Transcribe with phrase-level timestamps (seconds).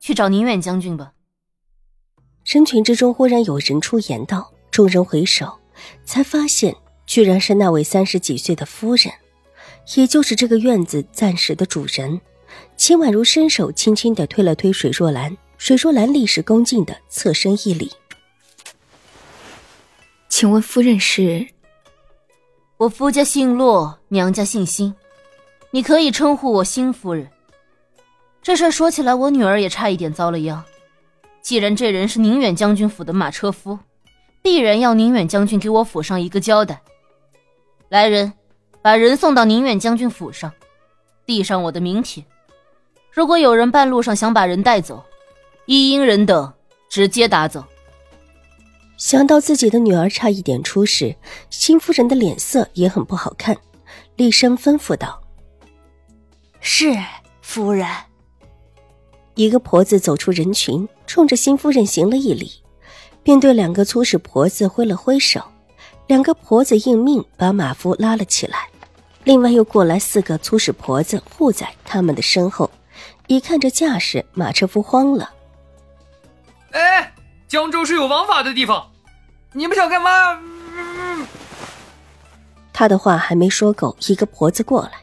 [0.00, 1.12] 去找宁远将军吧。
[2.44, 5.58] 人群之中忽然有人出言道，众人回首，
[6.04, 6.74] 才发现
[7.06, 9.12] 居然是那位三十几岁的夫人，
[9.96, 12.20] 也就是这个院子暂时的主人。
[12.76, 17.92] 秦婉如伸手轻轻的推了推水若兰，水若兰立时恭敬的侧身一礼
[20.30, 21.48] ：“请问夫人是？
[22.78, 24.94] 我夫家姓骆，娘家姓辛，
[25.72, 27.30] 你可以称呼我辛夫人。”
[28.42, 30.64] 这事说起来，我女儿也差一点遭了殃。
[31.42, 33.78] 既然这人是宁远将军府的马车夫，
[34.42, 36.80] 必然要宁远将军给我府上一个交代。
[37.88, 38.32] 来人，
[38.82, 40.52] 把人送到宁远将军府上，
[41.26, 42.24] 递上我的名帖。
[43.10, 45.04] 如果有人半路上想把人带走，
[45.66, 46.52] 一应人等
[46.88, 47.64] 直接打走。
[48.96, 51.14] 想到自己的女儿差一点出事，
[51.50, 53.56] 新夫人的脸色也很不好看，
[54.16, 55.22] 厉声吩咐道
[56.60, 56.96] ：“是
[57.40, 57.86] 夫人。”
[59.38, 62.50] 一个婆子走出人群，冲着新夫人行了一礼，
[63.22, 65.40] 便对两个粗使婆子挥了挥手。
[66.08, 68.66] 两个婆子应命把马夫拉了起来，
[69.22, 72.68] 另外又过来四个粗使婆子护在他们的身后。
[73.28, 75.30] 一看这架势，马车夫慌了
[76.74, 77.14] ：“哎，
[77.46, 78.90] 江州是有王法的地方，
[79.52, 80.42] 你们想干嘛？”
[82.74, 84.94] 他的话还没说够，一个婆子过来，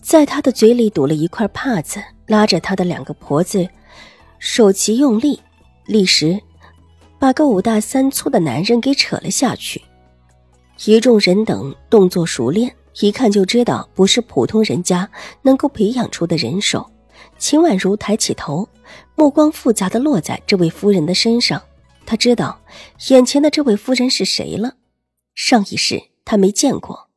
[0.00, 2.02] 在他的嘴里堵了一块帕子。
[2.28, 3.68] 拉着他的两个婆子，
[4.38, 5.40] 手齐用力，
[5.86, 6.40] 立时
[7.18, 9.82] 把个五大三粗的男人给扯了下去。
[10.84, 15.10] 一众人等动作熟练，一看就知道不是普通人家
[15.42, 16.88] 能够培养出的人手。
[17.38, 18.68] 秦婉如抬起头，
[19.16, 21.60] 目光复杂的落在这位夫人的身上。
[22.06, 22.60] 她知道
[23.08, 24.74] 眼前的这位夫人是谁了。
[25.34, 27.08] 上一世她没见过，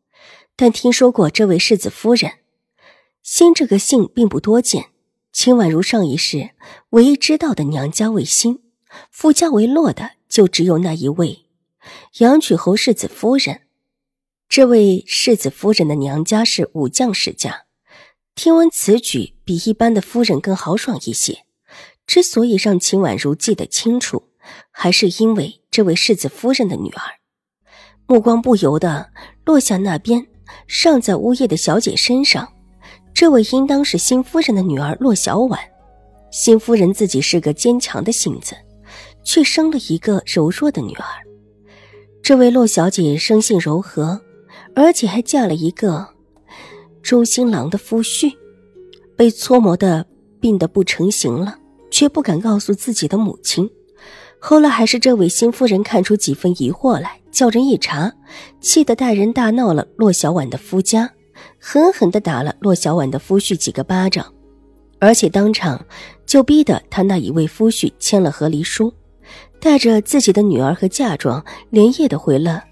[0.56, 2.32] 但听说过这位世子夫人。
[3.22, 4.86] 新这个姓并不多见。
[5.34, 6.52] 秦婉如上一世
[6.90, 8.60] 唯一知道的娘家为新，
[9.10, 11.46] 夫家为洛的就只有那一位
[12.20, 13.62] 杨曲侯世子夫人。
[14.50, 17.64] 这位世子夫人的娘家是武将世家，
[18.36, 21.46] 听闻此举比一般的夫人更豪爽一些。
[22.06, 24.30] 之所以让秦婉如记得清楚，
[24.70, 27.02] 还是因为这位世子夫人的女儿。
[28.06, 29.12] 目光不由得
[29.46, 30.28] 落下那边
[30.68, 32.52] 尚在呜咽的小姐身上。
[33.22, 35.60] 这位应当是新夫人的女儿骆小婉。
[36.32, 38.56] 新夫人自己是个坚强的性子，
[39.24, 41.06] 却生了一个柔弱的女儿。
[42.24, 44.20] 这位骆小姐生性柔和，
[44.76, 46.08] 而且还嫁了一个
[47.04, 48.34] 周新郎的夫婿，
[49.16, 50.04] 被搓磨的
[50.40, 51.60] 病得不成形了，
[51.92, 53.70] 却不敢告诉自己的母亲。
[54.40, 58.12] 后来还是这位新夫人看出几分疑惑来，叫人一查，
[58.60, 61.12] 气得大人大闹了骆小婉的夫家。
[61.64, 64.34] 狠狠地打了骆小婉的夫婿几个巴掌，
[64.98, 65.86] 而且当场
[66.26, 68.92] 就逼得他那一位夫婿签了和离书，
[69.60, 72.64] 带着自己的女儿和嫁妆，连夜的回了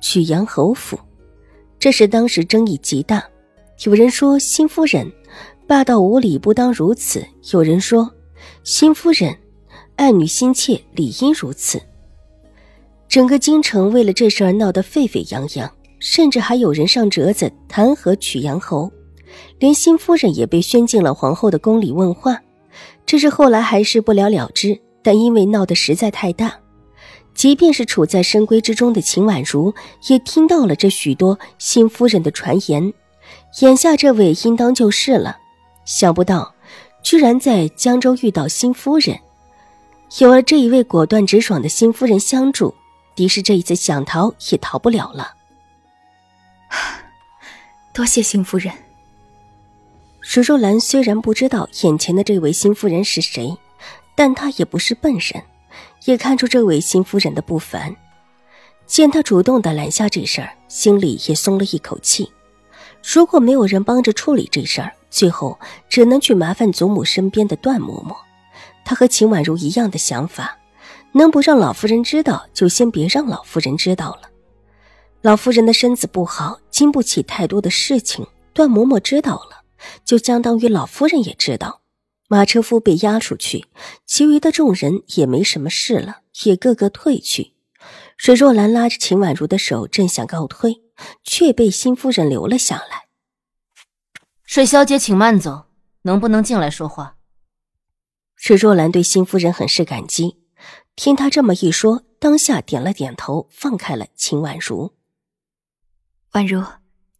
[0.00, 0.98] 曲阳侯府。
[1.78, 3.22] 这是当时争议极大，
[3.84, 5.12] 有人说新夫人
[5.66, 7.20] 霸道无理，不当如此；
[7.52, 8.10] 有人说
[8.64, 9.36] 新夫人
[9.96, 11.78] 爱女心切，理应如此。
[13.08, 15.70] 整个京城为了这事儿闹得沸沸扬扬。
[15.98, 18.90] 甚至还有人上折子弹劾曲阳侯，
[19.58, 22.40] 连新夫人也被宣进了皇后的宫里问话。
[23.04, 26.54] 这是后来还是不了了之，但因为闹得实在太大，
[27.34, 29.72] 即便是处在深闺之中的秦婉如
[30.08, 32.92] 也听到了这许多新夫人的传言。
[33.60, 35.38] 眼下这位应当就是了，
[35.84, 36.54] 想不到
[37.02, 39.18] 居然在江州遇到新夫人，
[40.18, 42.74] 有了这一位果断直爽的新夫人相助，
[43.14, 45.32] 狄氏这一次想逃也逃不了了。
[47.92, 48.72] 多谢新夫人。
[50.20, 53.56] 石若兰虽然不知道眼前的这位新夫人是谁，
[54.14, 55.42] 但她也不是笨人，
[56.04, 57.94] 也看出这位新夫人的不凡。
[58.86, 62.30] 见她主动的揽下这事儿，心里也松了一口气。
[63.02, 68.16] 如果没有人帮着处理这事儿，最后只能去麻烦祖母身边的段嬷嬷。
[68.84, 70.58] 她和秦婉如一样的想法，
[71.12, 74.22] 能不让老夫人知道，就先别让老夫人知道了。
[75.20, 78.26] 老夫人的身子不好，经不起太多的事情。
[78.52, 79.64] 段嬷嬷知道了，
[80.04, 81.82] 就相当于老夫人也知道。
[82.28, 83.66] 马车夫被押出去，
[84.06, 87.54] 其余的众人也没什么事了，也个个退去。
[88.16, 90.82] 水若兰拉着秦婉如的手，正想告退，
[91.24, 93.08] 却被新夫人留了下来。
[94.44, 95.66] 水小姐，请慢走，
[96.02, 97.16] 能不能进来说话？
[98.36, 100.36] 水若兰对新夫人很是感激，
[100.94, 104.97] 听她这么一说，当下点了点头，放开了秦婉如。
[106.38, 106.64] 婉如，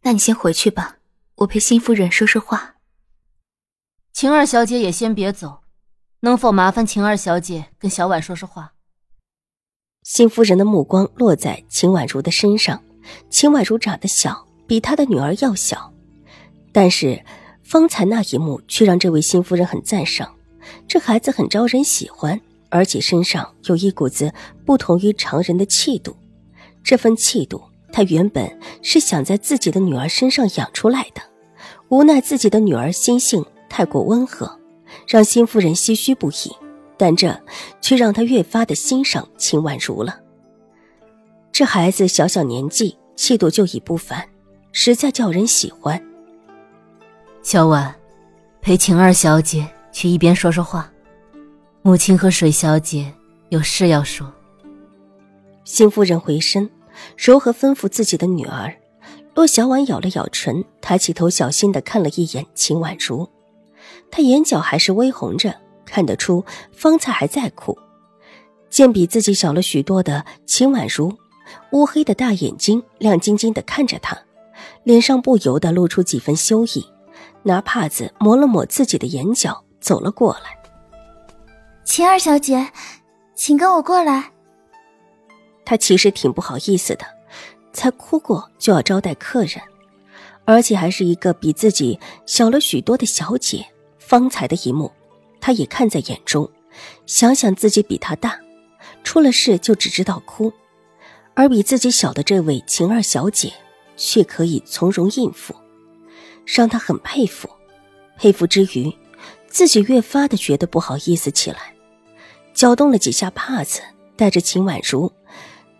[0.03, 0.95] 那你先回去吧，
[1.35, 2.75] 我陪新夫人说说话。
[4.13, 5.59] 晴儿小姐也先别走，
[6.21, 8.71] 能否麻烦晴儿小姐跟小婉说说话？
[10.03, 12.81] 新夫人的目光落在秦婉如的身上，
[13.29, 15.93] 秦婉如长得小，比她的女儿要小，
[16.71, 17.21] 但是
[17.61, 20.33] 方才那一幕却让这位新夫人很赞赏。
[20.87, 22.39] 这孩子很招人喜欢，
[22.69, 24.33] 而且身上有一股子
[24.65, 26.15] 不同于常人的气度。
[26.81, 27.61] 这份气度，
[27.91, 31.21] 她原本是想在自己的女儿身上养出来的，
[31.89, 34.59] 无奈自己的女儿心性太过温和，
[35.07, 36.55] 让新夫人唏嘘不已。
[36.97, 37.39] 但这
[37.79, 40.19] 却让她越发的欣赏秦婉如了。
[41.51, 44.27] 这孩子小小年纪，气度就已不凡，
[44.71, 46.01] 实在叫人喜欢。
[47.41, 47.95] 小婉，
[48.61, 49.67] 陪秦二小姐。
[49.91, 50.89] 去一边说说话，
[51.81, 53.11] 母亲和水小姐
[53.49, 54.31] 有事要说。
[55.63, 56.69] 新夫人回身，
[57.17, 58.73] 柔和吩咐自己的女儿。
[59.35, 63.29] 洛小婉咬了咬唇，抬起头，小心的看了一眼秦婉如。
[64.11, 65.55] 她眼角还是微红着，
[65.85, 67.77] 看得出方才还在哭。
[68.69, 71.15] 见比自己小了许多的秦婉如，
[71.71, 74.17] 乌黑的大眼睛亮晶晶的看着她，
[74.83, 76.85] 脸上不由得露出几分羞意，
[77.43, 79.63] 拿帕子抹了抹自己的眼角。
[79.79, 80.59] 走了过来，
[81.85, 82.69] 秦二小姐，
[83.33, 84.31] 请跟我过来。
[85.69, 87.05] 她其实挺不好意思的，
[87.73, 89.61] 才哭过就要招待客人，
[90.43, 93.63] 而且还是一个比自己小了许多的小姐。
[93.99, 94.91] 方才的一幕，
[95.39, 96.49] 她也看在眼中。
[97.05, 98.39] 想想自己比她大，
[99.03, 100.51] 出了事就只知道哭，
[101.35, 103.53] 而比自己小的这位晴儿小姐
[103.95, 105.53] 却可以从容应付，
[106.47, 107.47] 让她很佩服。
[108.17, 108.91] 佩服之余。
[109.47, 111.75] 自己越发的觉得不好意思起来，
[112.55, 113.81] 搅动了几下帕子，
[114.15, 115.11] 带着秦婉如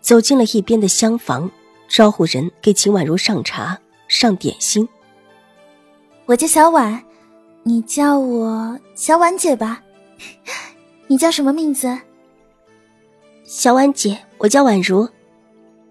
[0.00, 1.50] 走进了一边的厢房，
[1.88, 4.88] 招呼人给秦婉如上茶、上点心。
[6.26, 7.02] 我叫小婉，
[7.62, 9.82] 你叫我小婉姐吧。
[11.08, 11.98] 你叫什么名字？
[13.44, 15.08] 小婉姐，我叫婉如。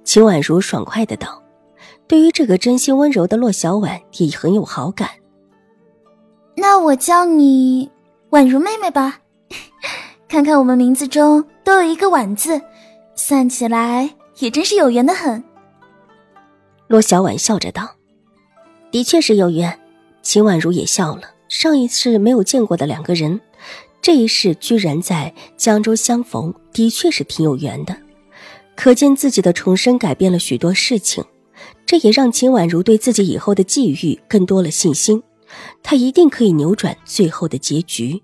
[0.05, 1.43] 秦婉如爽快的道，
[2.07, 5.09] 对于这个真心温柔的洛小婉也很有好感。
[6.55, 7.91] 那我叫你
[8.31, 9.19] 宛如妹妹吧，
[10.27, 12.59] 看看我们名字中都有一个“婉”字，
[13.19, 15.43] 算起来也真是有缘的很。
[16.87, 17.97] 洛小婉笑着道
[18.89, 19.77] ：“的确是有缘。”
[20.23, 21.23] 秦婉如也笑了。
[21.49, 23.41] 上一世没有见过的两个人，
[24.01, 27.97] 这一世居然在江州相逢，的确是挺有缘的。
[28.75, 31.21] 可见自己的重生改变了许多事情，
[31.85, 35.21] 这也让秦婉如对自己以后的际遇更多了信心。
[35.83, 38.23] 她一定可以扭转最后的结局。